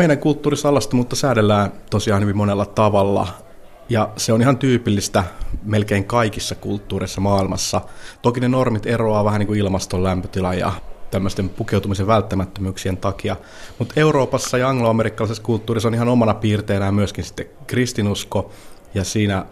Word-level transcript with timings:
meidän 0.00 0.18
kulttuurissa 0.18 0.68
alastomuutta 0.68 1.16
säädellään 1.16 1.72
tosiaan 1.90 2.22
hyvin 2.22 2.36
monella 2.36 2.66
tavalla. 2.66 3.28
Ja 3.88 4.10
se 4.16 4.32
on 4.32 4.40
ihan 4.40 4.58
tyypillistä 4.58 5.24
melkein 5.62 6.04
kaikissa 6.04 6.54
kulttuureissa 6.54 7.20
maailmassa. 7.20 7.80
Toki 8.22 8.40
ne 8.40 8.48
normit 8.48 8.86
eroaa 8.86 9.24
vähän 9.24 9.38
niin 9.38 9.46
kuin 9.46 9.58
ilmaston 9.58 10.04
lämpötila 10.04 10.54
ja 10.54 10.72
tämmöisten 11.10 11.48
pukeutumisen 11.48 12.06
välttämättömyyksien 12.06 12.96
takia. 12.96 13.36
Mutta 13.78 13.94
Euroopassa 13.96 14.58
ja 14.58 14.68
angloamerikkalaisessa 14.68 15.42
kulttuurissa 15.42 15.88
on 15.88 15.94
ihan 15.94 16.08
omana 16.08 16.34
piirteenään 16.34 16.94
myöskin 16.94 17.24
sitten 17.24 17.46
kristinusko 17.66 18.50
ja 18.94 19.04
siinä 19.04 19.46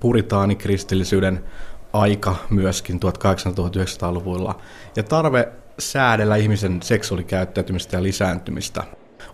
puritaanikristillisyyden 0.00 1.44
aika 1.92 2.36
myöskin 2.50 3.00
1800-1900-luvulla 3.00 4.60
ja 4.96 5.02
tarve 5.02 5.48
säädellä 5.78 6.36
ihmisen 6.36 6.82
seksuaalikäyttäytymistä 6.82 7.96
ja 7.96 8.02
lisääntymistä. 8.02 8.84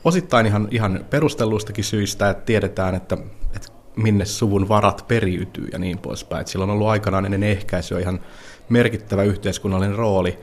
Osittain 0.05 0.47
ihan, 0.47 0.69
ihan 0.71 1.05
perustelluistakin 1.11 1.85
syistä, 1.85 2.31
että 2.31 2.45
tiedetään, 2.45 2.95
että, 2.95 3.19
että 3.57 3.69
minne 3.97 4.25
suvun 4.25 4.69
varat 4.69 5.05
periytyy 5.09 5.69
ja 5.73 5.79
niin 5.79 5.99
poispäin. 5.99 6.41
Että 6.41 6.51
sillä 6.51 6.63
on 6.63 6.71
ollut 6.71 6.89
aikanaan 6.89 7.25
ennen 7.25 7.43
ehkäisyä 7.43 8.01
ihan 8.01 8.21
merkittävä 8.71 9.23
yhteiskunnallinen 9.23 9.97
rooli. 9.97 10.39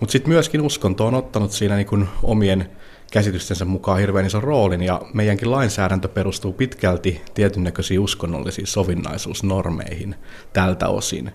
Mutta 0.00 0.12
sitten 0.12 0.32
myöskin 0.32 0.60
uskonto 0.60 1.06
on 1.06 1.14
ottanut 1.14 1.52
siinä 1.52 1.76
niin 1.76 1.86
kuin 1.86 2.08
omien 2.22 2.70
käsitystensä 3.12 3.64
mukaan 3.64 3.98
hirveän 3.98 4.26
ison 4.26 4.42
roolin, 4.42 4.82
ja 4.82 5.00
meidänkin 5.14 5.50
lainsäädäntö 5.50 6.08
perustuu 6.08 6.52
pitkälti 6.52 7.22
tietyn 7.34 7.64
näköisiin 7.64 8.00
uskonnollisiin 8.00 8.66
sovinnaisuusnormeihin 8.66 10.14
tältä 10.52 10.88
osin. 10.88 11.32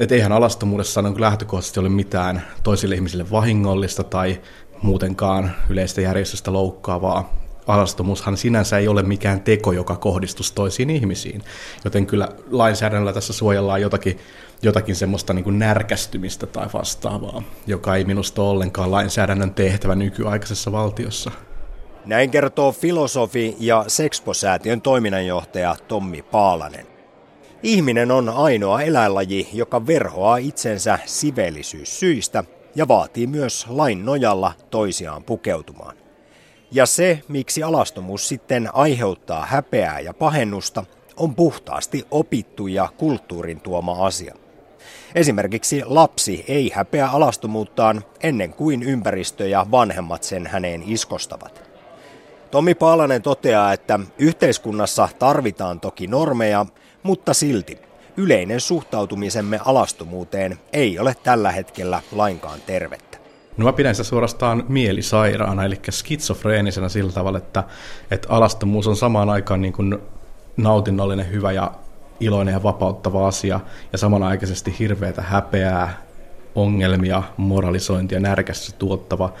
Että 0.00 0.14
eihän 0.14 0.32
alastomuudessa 0.32 1.02
niin 1.02 1.20
lähtökohtaisesti 1.20 1.80
ole 1.80 1.88
mitään 1.88 2.42
toisille 2.62 2.94
ihmisille 2.94 3.30
vahingollista 3.30 4.04
tai 4.04 4.40
muutenkaan 4.82 5.50
yleistä 5.68 6.00
järjestöstä 6.00 6.52
loukkaavaa. 6.52 7.49
Alastomuushan 7.70 8.36
sinänsä 8.36 8.78
ei 8.78 8.88
ole 8.88 9.02
mikään 9.02 9.40
teko, 9.40 9.72
joka 9.72 9.96
kohdistus 9.96 10.52
toisiin 10.52 10.90
ihmisiin, 10.90 11.42
joten 11.84 12.06
kyllä 12.06 12.28
lainsäädännöllä 12.50 13.12
tässä 13.12 13.32
suojellaan 13.32 13.80
jotakin, 13.80 14.18
jotakin 14.62 14.96
semmoista 14.96 15.32
niin 15.32 15.58
närkästymistä 15.58 16.46
tai 16.46 16.68
vastaavaa, 16.72 17.42
joka 17.66 17.96
ei 17.96 18.04
minusta 18.04 18.42
ole 18.42 18.50
ollenkaan 18.50 18.90
lainsäädännön 18.90 19.54
tehtävä 19.54 19.94
nykyaikaisessa 19.94 20.72
valtiossa. 20.72 21.30
Näin 22.06 22.30
kertoo 22.30 22.72
filosofi 22.72 23.56
ja 23.58 23.84
Sexpo-säätiön 23.88 24.80
toiminnanjohtaja 24.80 25.76
Tommi 25.88 26.22
Paalanen. 26.22 26.86
Ihminen 27.62 28.10
on 28.10 28.28
ainoa 28.28 28.82
eläinlaji, 28.82 29.48
joka 29.52 29.86
verhoaa 29.86 30.36
itsensä 30.36 30.98
siveellisyyssyistä 31.06 32.44
ja 32.74 32.88
vaatii 32.88 33.26
myös 33.26 33.66
lain 33.68 34.04
nojalla 34.04 34.52
toisiaan 34.70 35.24
pukeutumaan. 35.24 35.99
Ja 36.72 36.86
se, 36.86 37.22
miksi 37.28 37.62
alastomuus 37.62 38.28
sitten 38.28 38.68
aiheuttaa 38.72 39.46
häpeää 39.46 40.00
ja 40.00 40.14
pahennusta, 40.14 40.84
on 41.16 41.34
puhtaasti 41.34 42.06
opittu 42.10 42.66
ja 42.66 42.88
kulttuurin 42.96 43.60
tuoma 43.60 44.06
asia. 44.06 44.34
Esimerkiksi 45.14 45.82
lapsi 45.84 46.44
ei 46.48 46.72
häpeä 46.74 47.08
alastomuuttaan 47.08 48.04
ennen 48.22 48.52
kuin 48.52 48.82
ympäristö 48.82 49.48
ja 49.48 49.66
vanhemmat 49.70 50.22
sen 50.22 50.46
häneen 50.46 50.82
iskostavat. 50.86 51.70
Tomi 52.50 52.74
Paalanen 52.74 53.22
toteaa, 53.22 53.72
että 53.72 54.00
yhteiskunnassa 54.18 55.08
tarvitaan 55.18 55.80
toki 55.80 56.06
normeja, 56.06 56.66
mutta 57.02 57.34
silti 57.34 57.78
yleinen 58.16 58.60
suhtautumisemme 58.60 59.60
alastomuuteen 59.64 60.58
ei 60.72 60.98
ole 60.98 61.16
tällä 61.22 61.50
hetkellä 61.52 62.02
lainkaan 62.12 62.60
tervettä. 62.66 63.19
No 63.60 63.66
mä 63.66 63.72
pidän 63.72 63.94
sitä 63.94 64.08
suorastaan 64.08 64.64
mielisairaana, 64.68 65.64
eli 65.64 65.80
skitsofreenisena 65.90 66.88
sillä 66.88 67.12
tavalla, 67.12 67.38
että, 67.38 67.64
että 68.10 68.28
alastomuus 68.30 68.86
on 68.86 68.96
samaan 68.96 69.30
aikaan 69.30 69.60
niin 69.60 69.72
kuin 69.72 69.98
nautinnollinen, 70.56 71.30
hyvä 71.30 71.52
ja 71.52 71.72
iloinen 72.20 72.52
ja 72.52 72.62
vapauttava 72.62 73.28
asia, 73.28 73.60
ja 73.92 73.98
samanaikaisesti 73.98 74.76
hirveätä 74.78 75.22
häpeää, 75.22 76.02
ongelmia, 76.54 77.22
moralisointia, 77.36 78.20
närkästystä 78.20 78.78
tuottava. 78.78 79.32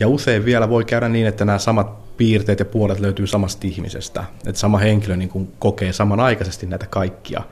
Ja 0.00 0.08
usein 0.08 0.44
vielä 0.44 0.68
voi 0.68 0.84
käydä 0.84 1.08
niin, 1.08 1.26
että 1.26 1.44
nämä 1.44 1.58
samat 1.58 2.16
piirteet 2.16 2.58
ja 2.58 2.64
puolet 2.64 3.00
löytyy 3.00 3.26
samasta 3.26 3.66
ihmisestä. 3.66 4.24
Että 4.46 4.60
sama 4.60 4.78
henkilö 4.78 5.16
niin 5.16 5.28
kuin 5.28 5.52
kokee 5.58 5.92
samanaikaisesti 5.92 6.66
näitä 6.66 6.86
kaikkia. 6.86 7.42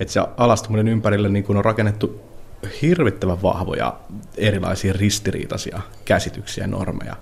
Että 0.00 0.12
se 0.12 0.20
alastuminen 0.36 0.88
ympärille 0.88 1.28
niin 1.28 1.44
kuin 1.44 1.56
on 1.56 1.64
rakennettu 1.64 2.33
hirvittävän 2.82 3.42
vahvoja 3.42 3.96
erilaisia 4.36 4.92
ristiriitaisia 4.92 5.80
käsityksiä 6.04 6.64
ja 6.64 6.68
normeja. 6.68 7.16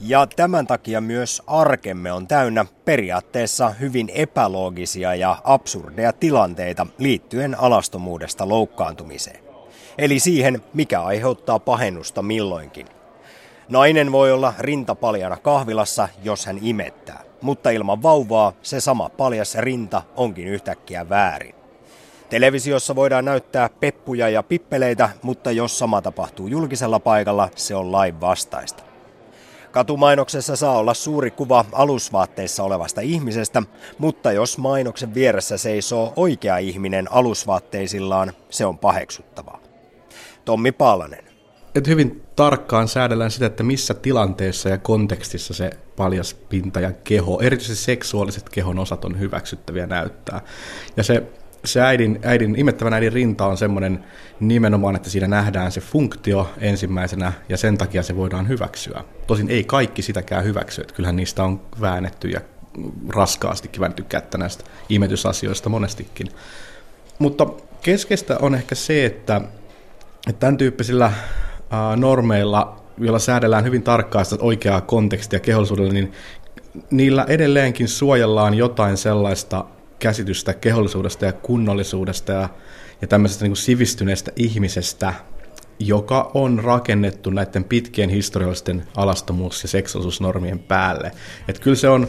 Ja 0.00 0.26
tämän 0.26 0.66
takia 0.66 1.00
myös 1.00 1.42
arkemme 1.46 2.12
on 2.12 2.26
täynnä 2.26 2.66
periaatteessa 2.84 3.70
hyvin 3.70 4.10
epäloogisia 4.14 5.14
ja 5.14 5.38
absurdeja 5.44 6.12
tilanteita 6.12 6.86
liittyen 6.98 7.60
alastomuudesta 7.60 8.48
loukkaantumiseen. 8.48 9.44
Eli 9.98 10.18
siihen, 10.18 10.62
mikä 10.74 11.02
aiheuttaa 11.02 11.58
pahennusta 11.58 12.22
milloinkin. 12.22 12.86
Nainen 13.68 14.12
voi 14.12 14.32
olla 14.32 14.54
rintapaljana 14.58 15.36
kahvilassa, 15.36 16.08
jos 16.24 16.46
hän 16.46 16.58
imettää, 16.62 17.20
mutta 17.40 17.70
ilman 17.70 18.02
vauvaa 18.02 18.52
se 18.62 18.80
sama 18.80 19.08
paljas 19.08 19.54
rinta 19.54 20.02
onkin 20.16 20.48
yhtäkkiä 20.48 21.08
väärin. 21.08 21.61
Televisiossa 22.32 22.94
voidaan 22.94 23.24
näyttää 23.24 23.70
peppuja 23.80 24.28
ja 24.28 24.42
pippeleitä, 24.42 25.10
mutta 25.22 25.50
jos 25.50 25.78
sama 25.78 26.02
tapahtuu 26.02 26.46
julkisella 26.46 27.00
paikalla, 27.00 27.48
se 27.56 27.74
on 27.74 27.92
lain 27.92 28.20
vastaista. 28.20 28.82
Katumainoksessa 29.72 30.56
saa 30.56 30.78
olla 30.78 30.94
suuri 30.94 31.30
kuva 31.30 31.64
alusvaatteissa 31.72 32.62
olevasta 32.62 33.00
ihmisestä, 33.00 33.62
mutta 33.98 34.32
jos 34.32 34.58
mainoksen 34.58 35.14
vieressä 35.14 35.56
seisoo 35.56 36.12
oikea 36.16 36.58
ihminen 36.58 37.12
alusvaatteisillaan, 37.12 38.32
se 38.50 38.66
on 38.66 38.78
paheksuttavaa. 38.78 39.60
Tommi 40.44 40.72
Paalanen. 40.72 41.24
Et 41.74 41.86
hyvin 41.86 42.22
tarkkaan 42.36 42.88
säädellään 42.88 43.30
sitä, 43.30 43.46
että 43.46 43.62
missä 43.62 43.94
tilanteessa 43.94 44.68
ja 44.68 44.78
kontekstissa 44.78 45.54
se 45.54 45.70
paljas 45.96 46.34
pinta 46.34 46.80
ja 46.80 46.92
keho, 46.92 47.40
erityisesti 47.40 47.84
seksuaaliset 47.84 48.48
kehon 48.48 48.78
osat 48.78 49.04
on 49.04 49.20
hyväksyttäviä 49.20 49.86
näyttää. 49.86 50.40
Ja 50.96 51.02
se 51.02 51.22
se 51.64 51.80
äidin, 51.80 52.20
äidin, 52.22 52.58
imettävän 52.58 52.92
äidin 52.92 53.12
rinta 53.12 53.46
on 53.46 53.56
semmoinen 53.56 54.04
nimenomaan, 54.40 54.96
että 54.96 55.10
siinä 55.10 55.28
nähdään 55.28 55.72
se 55.72 55.80
funktio 55.80 56.50
ensimmäisenä 56.58 57.32
ja 57.48 57.56
sen 57.56 57.78
takia 57.78 58.02
se 58.02 58.16
voidaan 58.16 58.48
hyväksyä. 58.48 59.04
Tosin 59.26 59.50
ei 59.50 59.64
kaikki 59.64 60.02
sitäkään 60.02 60.44
hyväksy, 60.44 60.80
että 60.80 60.94
kyllähän 60.94 61.16
niistä 61.16 61.44
on 61.44 61.60
väännetty 61.80 62.28
ja 62.28 62.40
raskaastikin 63.08 63.80
väännetty 63.80 64.02
kättä 64.02 64.38
näistä 64.38 64.64
imetysasioista 64.88 65.68
monestikin. 65.68 66.28
Mutta 67.18 67.46
keskeistä 67.82 68.36
on 68.40 68.54
ehkä 68.54 68.74
se, 68.74 69.04
että, 69.04 69.40
että 70.28 70.40
tämän 70.40 70.56
tyyppisillä 70.56 71.12
normeilla, 71.96 72.82
joilla 72.98 73.18
säädellään 73.18 73.64
hyvin 73.64 73.82
tarkkaan 73.82 74.24
sitä 74.24 74.44
oikeaa 74.44 74.80
kontekstia 74.80 75.40
kehollisuudelle, 75.40 75.92
niin 75.92 76.12
niillä 76.90 77.24
edelleenkin 77.28 77.88
suojellaan 77.88 78.54
jotain 78.54 78.96
sellaista 78.96 79.64
käsitystä 80.02 80.54
kehollisuudesta 80.54 81.24
ja 81.24 81.32
kunnollisuudesta 81.32 82.32
ja, 82.32 82.48
ja 83.02 83.08
tämmöisestä 83.08 83.44
niin 83.44 83.56
sivistyneestä 83.56 84.32
ihmisestä, 84.36 85.14
joka 85.78 86.30
on 86.34 86.58
rakennettu 86.64 87.30
näiden 87.30 87.64
pitkien 87.64 88.10
historiallisten 88.10 88.84
alastomuus- 88.96 89.62
ja 89.62 89.68
seksuaalisuusnormien 89.68 90.58
päälle. 90.58 91.12
Et 91.48 91.58
kyllä, 91.58 91.76
se 91.76 91.88
on, 91.88 92.08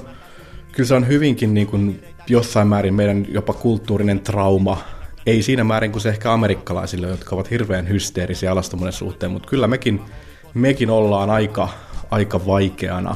kyllä 0.71 0.87
se 0.87 0.93
on 0.93 1.07
hyvinkin 1.07 1.53
niin 1.53 1.67
kuin 1.67 2.03
jossain 2.27 2.67
määrin 2.67 2.93
meidän 2.93 3.25
jopa 3.29 3.53
kulttuurinen 3.53 4.19
trauma, 4.19 4.77
ei 5.25 5.41
siinä 5.41 5.63
määrin 5.63 5.91
kuin 5.91 6.01
se 6.01 6.09
ehkä 6.09 6.33
amerikkalaisille, 6.33 7.07
jotka 7.07 7.35
ovat 7.35 7.51
hirveän 7.51 7.89
hysteerisiä 7.89 8.51
alastomuuden 8.51 8.93
suhteen, 8.93 9.31
mutta 9.31 9.49
kyllä 9.49 9.67
mekin, 9.67 10.01
mekin 10.53 10.89
ollaan 10.89 11.29
aika, 11.29 11.69
aika 12.11 12.45
vaikeana 12.45 13.15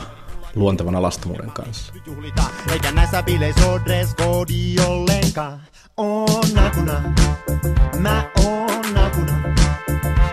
luontevan 0.56 0.96
alastomuuden 0.96 1.52
kanssa. 1.52 1.94
eikä 2.72 2.92
näissä 2.92 3.24
bileissä 3.24 3.66
ole 3.66 3.82
dress 3.86 4.16
code 4.16 4.84
ollenkaan. 4.88 5.60
On 5.98 6.28
nakuna, 6.54 7.02
mä 8.00 8.30
oon 8.46 8.94
nakuna. 8.94 9.34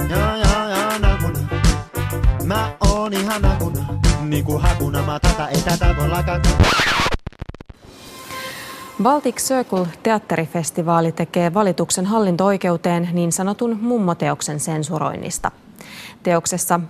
Ja, 0.09 0.37
ja, 0.37 0.69
ja, 0.69 0.99
nakuna. 0.99 1.39
Mä 2.45 2.77
oon 2.81 3.13
ihan 3.13 3.43
nakuna. 3.43 3.87
Niinku 4.21 4.59
hakuna 4.59 5.03
matata, 5.03 5.49
ei 5.49 5.63
tätä 5.63 5.97
voi 5.97 6.09
lakata. 6.09 6.49
Baltic 9.03 9.37
Circle 9.37 9.87
teatterifestivaali 10.03 11.13
tekee 11.13 11.55
valituksen 11.55 12.07
hallinto-oikeuteen 12.07 13.09
niin 13.13 13.33
sanotun 13.33 13.79
mummoteoksen 13.81 14.61
sensuroinnista– 14.61 15.51
Teoksessa 16.25 16.81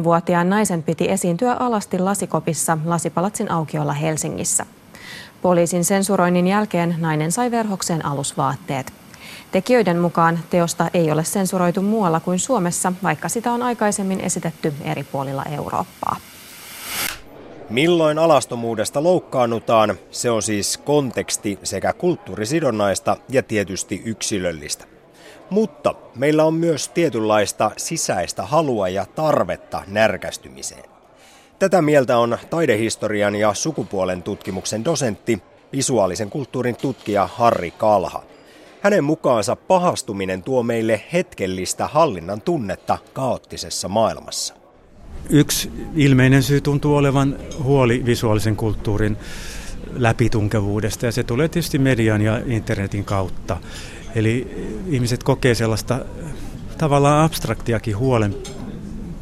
83-vuotiaan 0.00 0.50
naisen 0.50 0.82
piti 0.82 1.10
esiintyä 1.10 1.52
alasti 1.52 1.98
lasikopissa 1.98 2.78
Lasipalatsin 2.84 3.50
aukiolla 3.50 3.92
Helsingissä. 3.92 4.66
Poliisin 5.42 5.84
sensuroinnin 5.84 6.46
jälkeen 6.48 6.94
nainen 6.98 7.32
sai 7.32 7.50
verhokseen 7.50 8.06
alusvaatteet. 8.06 8.92
Tekijöiden 9.52 9.98
mukaan 9.98 10.38
teosta 10.50 10.90
ei 10.94 11.10
ole 11.10 11.24
sensuroitu 11.24 11.82
muualla 11.82 12.20
kuin 12.20 12.38
Suomessa, 12.38 12.92
vaikka 13.02 13.28
sitä 13.28 13.52
on 13.52 13.62
aikaisemmin 13.62 14.20
esitetty 14.20 14.74
eri 14.84 15.04
puolilla 15.04 15.44
Eurooppaa. 15.44 16.16
Milloin 17.70 18.18
alastomuudesta 18.18 19.02
loukkaannutaan, 19.02 19.98
se 20.10 20.30
on 20.30 20.42
siis 20.42 20.78
konteksti 20.78 21.58
sekä 21.62 21.92
kulttuurisidonnaista 21.92 23.16
ja 23.28 23.42
tietysti 23.42 24.02
yksilöllistä. 24.04 24.84
Mutta 25.50 25.94
meillä 26.14 26.44
on 26.44 26.54
myös 26.54 26.88
tietynlaista 26.88 27.70
sisäistä 27.76 28.42
halua 28.42 28.88
ja 28.88 29.06
tarvetta 29.14 29.82
närkästymiseen. 29.86 30.84
Tätä 31.58 31.82
mieltä 31.82 32.18
on 32.18 32.38
taidehistorian 32.50 33.34
ja 33.34 33.54
sukupuolen 33.54 34.22
tutkimuksen 34.22 34.84
dosentti, 34.84 35.42
visuaalisen 35.72 36.30
kulttuurin 36.30 36.76
tutkija 36.76 37.28
Harri 37.32 37.70
Kalha. 37.70 38.22
Hänen 38.80 39.04
mukaansa 39.04 39.56
pahastuminen 39.56 40.42
tuo 40.42 40.62
meille 40.62 41.00
hetkellistä 41.12 41.86
hallinnan 41.86 42.40
tunnetta 42.40 42.98
kaoottisessa 43.12 43.88
maailmassa. 43.88 44.65
Yksi 45.30 45.72
ilmeinen 45.94 46.42
syy 46.42 46.60
tuntuu 46.60 46.96
olevan 46.96 47.36
huoli 47.62 48.02
visuaalisen 48.06 48.56
kulttuurin 48.56 49.16
läpitunkevuudesta 49.92 51.06
ja 51.06 51.12
se 51.12 51.24
tulee 51.24 51.48
tietysti 51.48 51.78
median 51.78 52.22
ja 52.22 52.40
internetin 52.46 53.04
kautta. 53.04 53.56
Eli 54.14 54.64
ihmiset 54.86 55.22
kokee 55.22 55.54
sellaista 55.54 56.04
tavallaan 56.78 57.24
abstraktiakin 57.24 57.96
huolen 57.96 58.34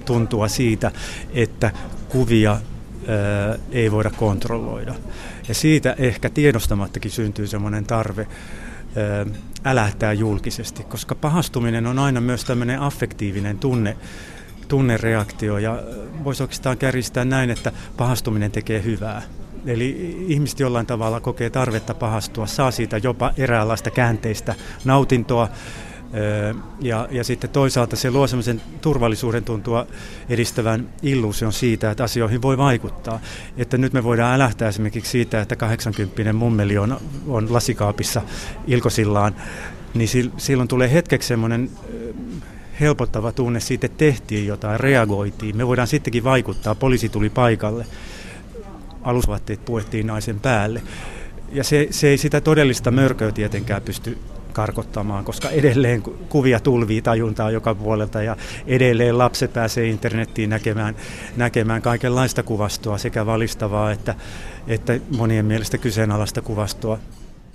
tuntua 0.04 0.48
siitä, 0.48 0.92
että 1.32 1.70
kuvia 2.08 2.50
ää, 2.50 3.58
ei 3.72 3.92
voida 3.92 4.10
kontrolloida. 4.10 4.94
Ja 5.48 5.54
siitä 5.54 5.94
ehkä 5.98 6.30
tiedostamattakin 6.30 7.10
syntyy 7.10 7.46
semmoinen 7.46 7.84
tarve 7.84 8.26
ää, 8.96 9.26
älähtää 9.64 10.12
julkisesti, 10.12 10.82
koska 10.82 11.14
pahastuminen 11.14 11.86
on 11.86 11.98
aina 11.98 12.20
myös 12.20 12.44
tämmöinen 12.44 12.80
affektiivinen 12.80 13.58
tunne, 13.58 13.96
tunnereaktio 14.68 15.58
ja 15.58 15.82
voisi 16.24 16.42
oikeastaan 16.42 16.78
kärjistää 16.78 17.24
näin, 17.24 17.50
että 17.50 17.72
pahastuminen 17.96 18.50
tekee 18.50 18.84
hyvää. 18.84 19.22
Eli 19.66 20.16
ihmiset 20.28 20.60
jollain 20.60 20.86
tavalla 20.86 21.20
kokee 21.20 21.50
tarvetta 21.50 21.94
pahastua, 21.94 22.46
saa 22.46 22.70
siitä 22.70 22.98
jopa 23.02 23.32
eräänlaista 23.36 23.90
käänteistä 23.90 24.54
nautintoa. 24.84 25.48
Ja, 26.80 27.08
ja 27.10 27.24
sitten 27.24 27.50
toisaalta 27.50 27.96
se 27.96 28.10
luo 28.10 28.26
sellaisen 28.26 28.62
turvallisuuden 28.80 29.44
tuntua 29.44 29.86
edistävän 30.28 30.88
illuusion 31.02 31.52
siitä, 31.52 31.90
että 31.90 32.04
asioihin 32.04 32.42
voi 32.42 32.58
vaikuttaa. 32.58 33.20
Että 33.56 33.78
nyt 33.78 33.92
me 33.92 34.04
voidaan 34.04 34.34
älähtää 34.34 34.68
esimerkiksi 34.68 35.10
siitä, 35.10 35.40
että 35.40 35.56
80 35.56 36.32
mummeli 36.32 36.78
on, 36.78 37.00
on 37.26 37.52
lasikaapissa 37.52 38.22
ilkosillaan, 38.66 39.34
niin 39.94 40.08
silloin 40.36 40.68
tulee 40.68 40.92
hetkeksi 40.92 41.28
semmoinen 41.28 41.70
helpottava 42.80 43.32
tunne 43.32 43.60
siitä, 43.60 43.86
että 43.86 43.98
tehtiin 43.98 44.46
jotain, 44.46 44.80
reagoitiin. 44.80 45.56
Me 45.56 45.66
voidaan 45.66 45.88
sittenkin 45.88 46.24
vaikuttaa, 46.24 46.74
poliisi 46.74 47.08
tuli 47.08 47.30
paikalle, 47.30 47.86
alusvaatteet 49.02 49.64
puettiin 49.64 50.06
naisen 50.06 50.40
päälle. 50.40 50.82
Ja 51.52 51.64
se, 51.64 51.88
se 51.90 52.08
ei 52.08 52.18
sitä 52.18 52.40
todellista 52.40 52.90
mörköä 52.90 53.32
tietenkään 53.32 53.82
pysty 53.82 54.18
karkottamaan, 54.52 55.24
koska 55.24 55.50
edelleen 55.50 56.02
kuvia 56.02 56.60
tulvii 56.60 57.02
tajuntaa 57.02 57.50
joka 57.50 57.74
puolelta 57.74 58.22
ja 58.22 58.36
edelleen 58.66 59.18
lapset 59.18 59.52
pääsee 59.52 59.86
internettiin 59.86 60.50
näkemään, 60.50 60.96
näkemään 61.36 61.82
kaikenlaista 61.82 62.42
kuvastoa, 62.42 62.98
sekä 62.98 63.26
valistavaa 63.26 63.92
että, 63.92 64.14
että 64.66 65.00
monien 65.16 65.44
mielestä 65.44 65.78
kyseenalaista 65.78 66.42
kuvastoa. 66.42 66.98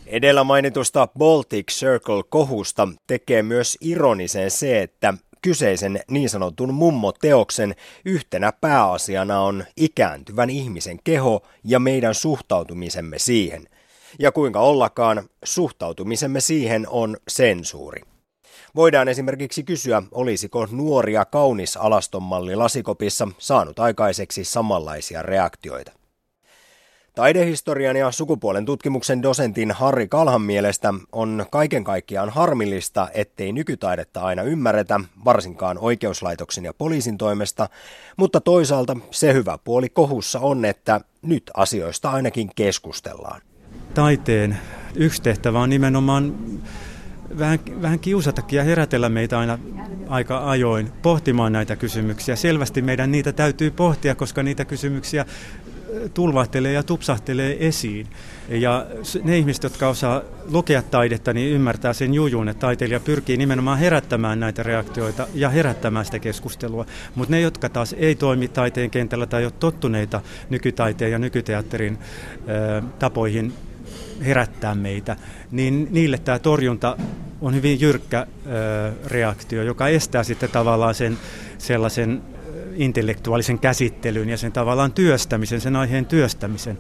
Edellä 0.10 0.44
mainitusta 0.44 1.08
Baltic 1.18 1.72
Circle-kohusta 1.72 2.88
tekee 3.08 3.44
myös 3.44 3.78
ironisen 3.82 4.52
se, 4.52 4.82
että 4.82 5.14
kyseisen 5.42 6.00
niin 6.12 6.30
sanotun 6.30 6.74
mummo-teoksen 6.74 7.76
yhtenä 8.06 8.52
pääasiana 8.52 9.42
on 9.42 9.66
ikääntyvän 9.78 10.50
ihmisen 10.50 11.00
keho 11.04 11.42
ja 11.64 11.80
meidän 11.80 12.14
suhtautumisemme 12.14 13.20
siihen. 13.20 13.68
Ja 14.20 14.32
kuinka 14.32 14.60
ollakaan, 14.60 15.30
suhtautumisemme 15.44 16.40
siihen 16.42 16.86
on 16.90 17.18
sensuuri. 17.28 18.02
Voidaan 18.76 19.08
esimerkiksi 19.08 19.64
kysyä, 19.64 20.04
olisiko 20.12 20.68
nuoria 20.72 21.26
kaunis 21.26 21.78
alastonmalli 21.78 22.56
lasikopissa 22.56 23.28
saanut 23.38 23.80
aikaiseksi 23.80 24.44
samanlaisia 24.44 25.22
reaktioita. 25.22 25.99
Taidehistorian 27.20 27.96
ja 27.96 28.12
sukupuolen 28.12 28.66
tutkimuksen 28.66 29.24
dosentin 29.24 29.72
Harri 29.72 30.08
Kalhan 30.08 30.42
mielestä 30.42 30.94
on 31.12 31.46
kaiken 31.52 31.84
kaikkiaan 31.84 32.30
harmillista, 32.30 33.08
ettei 33.14 33.52
nykytaidetta 33.52 34.22
aina 34.22 34.44
ymmärretä, 34.44 35.00
varsinkaan 35.26 35.78
oikeuslaitoksen 35.78 36.66
ja 36.66 36.74
poliisin 36.74 37.18
toimesta, 37.18 37.70
mutta 38.18 38.42
toisaalta 38.42 38.98
se 39.12 39.34
hyvä 39.34 39.58
puoli 39.64 39.90
kohussa 39.90 40.40
on, 40.40 40.66
että 40.66 41.02
nyt 41.22 41.52
asioista 41.54 42.12
ainakin 42.12 42.52
keskustellaan. 42.56 43.42
Taiteen 43.94 44.58
yksi 44.96 45.22
tehtävä 45.22 45.60
on 45.60 45.70
nimenomaan 45.70 46.36
vähän, 47.40 47.60
vähän 47.82 48.00
kiusatakin 48.00 48.58
ja 48.58 48.64
herätellä 48.64 49.10
meitä 49.10 49.40
aina 49.40 49.60
aika 50.08 50.50
ajoin 50.50 50.92
pohtimaan 51.02 51.54
näitä 51.54 51.76
kysymyksiä. 51.76 52.36
Selvästi 52.36 52.82
meidän 52.82 53.12
niitä 53.12 53.32
täytyy 53.32 53.72
pohtia, 53.72 54.16
koska 54.16 54.44
niitä 54.44 54.66
kysymyksiä 54.66 55.26
tulvahtelee 56.14 56.74
ja 56.74 56.84
tupsahtelee 56.84 57.68
esiin. 57.68 58.08
Ja 58.50 58.86
ne 59.24 59.38
ihmiset, 59.38 59.64
jotka 59.64 59.88
osaa 59.88 60.22
lukea 60.52 60.82
taidetta, 60.82 61.34
niin 61.34 61.52
ymmärtää 61.52 61.94
sen 61.94 62.14
jujun, 62.14 62.50
että 62.50 62.62
taiteilija 62.62 63.00
pyrkii 63.00 63.38
nimenomaan 63.38 63.80
herättämään 63.80 64.40
näitä 64.40 64.64
reaktioita 64.64 65.28
ja 65.34 65.50
herättämään 65.50 66.06
sitä 66.06 66.20
keskustelua. 66.20 66.86
Mutta 67.16 67.32
ne, 67.32 67.42
jotka 67.42 67.70
taas 67.70 67.96
ei 67.98 68.16
toimi 68.16 68.48
taiteen 68.48 68.90
kentällä 68.90 69.26
tai 69.26 69.44
ole 69.44 69.54
tottuneita 69.60 70.22
nykytaiteen 70.50 71.12
ja 71.12 71.20
nykyteatterin 71.20 71.98
ö, 72.50 72.82
tapoihin 73.00 73.54
herättää 74.22 74.76
meitä, 74.76 75.16
niin 75.52 75.88
niille 75.92 76.18
tämä 76.18 76.40
torjunta 76.40 76.98
on 77.42 77.56
hyvin 77.56 77.82
jyrkkä 77.82 78.28
ö, 78.46 78.92
reaktio, 79.06 79.64
joka 79.64 79.88
estää 79.88 80.24
sitten 80.24 80.50
tavallaan 80.50 80.96
sen 80.96 81.18
sellaisen 81.58 82.22
intellektuaalisen 82.80 83.60
käsittelyn 83.60 84.30
ja 84.30 84.38
sen 84.38 84.52
tavallaan 84.52 84.92
työstämisen, 84.92 85.62
sen 85.62 85.76
aiheen 85.76 86.06
työstämisen. 86.06 86.78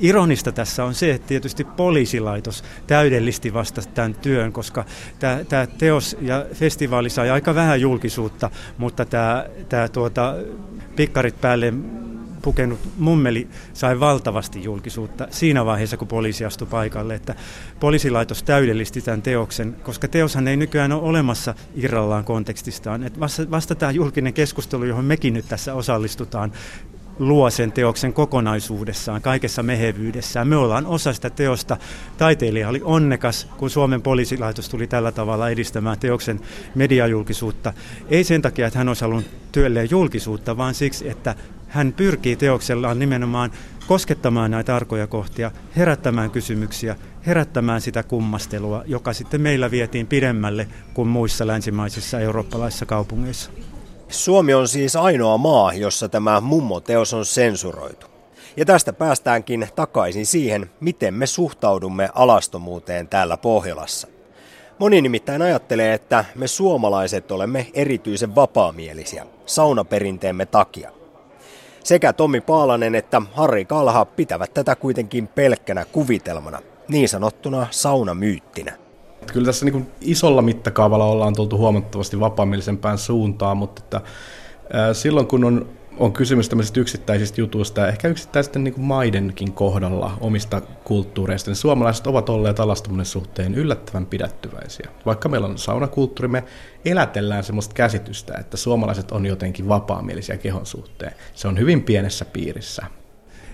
Ironista 0.00 0.52
tässä 0.52 0.84
on 0.84 0.94
se, 0.94 1.10
että 1.10 1.26
tietysti 1.26 1.64
poliisilaitos 1.64 2.64
täydellisti 2.86 3.54
vasta 3.54 3.82
tämän 3.94 4.14
työn, 4.14 4.52
koska 4.52 4.84
tämä, 5.18 5.66
teos 5.78 6.16
ja 6.20 6.46
festivaali 6.54 7.10
sai 7.10 7.30
aika 7.30 7.54
vähän 7.54 7.80
julkisuutta, 7.80 8.50
mutta 8.78 9.04
tämä 9.68 9.88
tuota, 9.92 10.34
pikkarit 10.96 11.40
päälle 11.40 11.72
pukenut 12.42 12.80
mummeli 12.98 13.48
sai 13.74 14.00
valtavasti 14.00 14.64
julkisuutta 14.64 15.26
siinä 15.30 15.64
vaiheessa, 15.64 15.96
kun 15.96 16.08
poliisi 16.08 16.44
astui 16.44 16.68
paikalle, 16.70 17.14
että 17.14 17.34
poliisilaitos 17.80 18.42
täydellisti 18.42 19.00
tämän 19.00 19.22
teoksen, 19.22 19.76
koska 19.82 20.08
teoshan 20.08 20.48
ei 20.48 20.56
nykyään 20.56 20.92
ole 20.92 21.02
olemassa 21.02 21.54
irrallaan 21.74 22.24
kontekstistaan. 22.24 23.02
Että 23.02 23.20
vasta, 23.20 23.50
vasta 23.50 23.74
tämä 23.74 23.92
julkinen 23.92 24.34
keskustelu, 24.34 24.84
johon 24.84 25.04
mekin 25.04 25.34
nyt 25.34 25.48
tässä 25.48 25.74
osallistutaan, 25.74 26.52
luo 27.18 27.50
sen 27.50 27.72
teoksen 27.72 28.12
kokonaisuudessaan, 28.12 29.22
kaikessa 29.22 29.62
mehevyydessään. 29.62 30.48
Me 30.48 30.56
ollaan 30.56 30.86
osa 30.86 31.12
sitä 31.12 31.30
teosta. 31.30 31.76
Taiteilija 32.18 32.68
oli 32.68 32.80
onnekas, 32.84 33.48
kun 33.56 33.70
Suomen 33.70 34.02
poliisilaitos 34.02 34.68
tuli 34.68 34.86
tällä 34.86 35.12
tavalla 35.12 35.50
edistämään 35.50 35.98
teoksen 35.98 36.40
mediajulkisuutta. 36.74 37.72
Ei 38.08 38.24
sen 38.24 38.42
takia, 38.42 38.66
että 38.66 38.78
hän 38.78 38.88
olisi 38.88 39.04
halunnut 39.04 39.30
työlleen 39.52 39.90
julkisuutta, 39.90 40.56
vaan 40.56 40.74
siksi, 40.74 41.08
että 41.08 41.34
hän 41.72 41.92
pyrkii 41.92 42.36
teoksellaan 42.36 42.98
nimenomaan 42.98 43.52
koskettamaan 43.86 44.50
näitä 44.50 44.76
arkoja 44.76 45.06
kohtia, 45.06 45.50
herättämään 45.76 46.30
kysymyksiä, 46.30 46.96
herättämään 47.26 47.80
sitä 47.80 48.02
kummastelua, 48.02 48.82
joka 48.86 49.12
sitten 49.12 49.40
meillä 49.40 49.70
vietiin 49.70 50.06
pidemmälle 50.06 50.68
kuin 50.94 51.08
muissa 51.08 51.46
länsimaisissa 51.46 52.20
eurooppalaisissa 52.20 52.86
kaupungeissa. 52.86 53.50
Suomi 54.08 54.54
on 54.54 54.68
siis 54.68 54.96
ainoa 54.96 55.38
maa, 55.38 55.72
jossa 55.72 56.08
tämä 56.08 56.40
mummoteos 56.40 57.14
on 57.14 57.24
sensuroitu. 57.24 58.06
Ja 58.56 58.64
tästä 58.64 58.92
päästäänkin 58.92 59.68
takaisin 59.76 60.26
siihen, 60.26 60.70
miten 60.80 61.14
me 61.14 61.26
suhtaudumme 61.26 62.08
alastomuuteen 62.14 63.08
täällä 63.08 63.36
Pohjolassa. 63.36 64.08
Moni 64.78 65.02
nimittäin 65.02 65.42
ajattelee, 65.42 65.94
että 65.94 66.24
me 66.34 66.46
suomalaiset 66.46 67.30
olemme 67.30 67.66
erityisen 67.74 68.34
vapaamielisiä 68.34 69.26
saunaperinteemme 69.46 70.46
takia. 70.46 71.01
Sekä 71.84 72.12
Tommi 72.12 72.40
Paalanen 72.40 72.94
että 72.94 73.22
Harri 73.34 73.64
Kalha 73.64 74.04
pitävät 74.04 74.54
tätä 74.54 74.76
kuitenkin 74.76 75.28
pelkkänä 75.28 75.84
kuvitelmana, 75.84 76.58
niin 76.88 77.08
sanottuna 77.08 77.66
saunamyyttinä. 77.70 78.72
Kyllä 79.32 79.46
tässä 79.46 79.64
niin 79.64 79.86
isolla 80.00 80.42
mittakaavalla 80.42 81.04
ollaan 81.04 81.34
tultu 81.34 81.58
huomattavasti 81.58 82.20
vapaamielisempään 82.20 82.98
suuntaan, 82.98 83.56
mutta 83.56 83.82
että, 83.82 84.00
silloin 84.92 85.26
kun 85.26 85.44
on 85.44 85.68
on 86.02 86.12
kysymys 86.12 86.48
tämmöisistä 86.48 86.80
yksittäisistä 86.80 87.40
jutuista 87.40 87.88
ehkä 87.88 88.08
yksittäisten 88.08 88.64
niin 88.64 88.74
kuin 88.74 88.84
maidenkin 88.84 89.52
kohdalla 89.52 90.16
omista 90.20 90.60
kulttuureista, 90.60 91.50
niin 91.50 91.56
suomalaiset 91.56 92.06
ovat 92.06 92.28
olleet 92.28 92.60
alastuminen 92.60 93.06
suhteen 93.06 93.54
yllättävän 93.54 94.06
pidättyväisiä. 94.06 94.90
Vaikka 95.06 95.28
meillä 95.28 95.46
on 95.46 95.58
saunakulttuuri, 95.58 96.28
me 96.28 96.44
elätellään 96.84 97.44
semmoista 97.44 97.74
käsitystä, 97.74 98.34
että 98.40 98.56
suomalaiset 98.56 99.12
on 99.12 99.26
jotenkin 99.26 99.68
vapaamielisiä 99.68 100.36
kehon 100.36 100.66
suhteen. 100.66 101.12
Se 101.34 101.48
on 101.48 101.58
hyvin 101.58 101.82
pienessä 101.82 102.24
piirissä. 102.24 102.86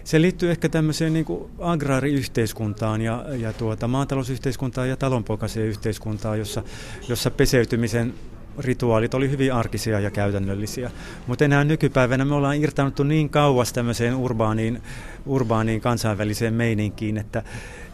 se 0.04 0.20
liittyy 0.20 0.50
ehkä 0.50 0.68
tämmöiseen 0.68 1.12
niin 1.12 1.24
kuin 1.24 1.50
agraariyhteiskuntaan 1.58 3.00
ja, 3.00 3.24
ja 3.36 3.52
tuota, 3.52 3.88
maatalousyhteiskuntaan 3.88 4.88
ja 4.88 4.96
talonpoikaiseen 4.96 5.66
yhteiskuntaan, 5.66 6.38
jossa, 6.38 6.62
jossa 7.08 7.30
peseytymisen 7.30 8.14
rituaalit 8.58 9.14
oli 9.14 9.30
hyvin 9.30 9.54
arkisia 9.54 10.00
ja 10.00 10.10
käytännöllisiä. 10.10 10.90
Mutta 11.26 11.44
enää 11.44 11.64
nykypäivänä 11.64 12.24
me 12.24 12.34
ollaan 12.34 12.56
irtaannuttu 12.56 13.02
niin 13.02 13.30
kauas 13.30 13.72
tämmöiseen 13.72 14.14
urbaaniin, 14.14 14.82
urbaaniin 15.26 15.80
kansainväliseen 15.80 16.54
meininkiin, 16.54 17.18
että, 17.18 17.42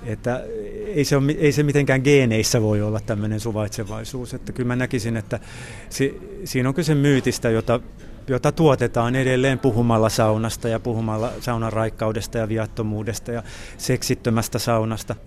että 0.07 0.45
ei, 0.87 1.05
se 1.05 1.17
ole, 1.17 1.33
ei 1.33 1.53
se 1.53 1.63
mitenkään 1.63 2.01
geeneissä 2.05 2.63
voi 2.63 2.83
olla 2.83 3.01
tämmöinen 3.01 3.41
suvaitsevaisuus. 3.41 4.35
Että 4.35 4.53
kyllä 4.53 4.69
mä 4.69 4.77
näkisin, 4.77 5.17
että 5.17 5.41
si, 5.91 6.21
siinä 6.45 6.69
on 6.69 6.75
kyse 6.75 6.95
myytistä, 6.95 7.51
jota, 7.51 7.81
jota 8.29 8.53
tuotetaan 8.53 9.17
edelleen 9.17 9.59
puhumalla 9.59 10.09
saunasta 10.09 10.69
ja 10.69 10.81
puhumalla 10.81 11.33
saunan 11.41 11.73
raikkaudesta 11.73 12.39
ja 12.39 12.49
viattomuudesta 12.49 13.33
ja 13.33 13.43
seksittömästä 13.79 14.59
saunasta– 14.59 15.17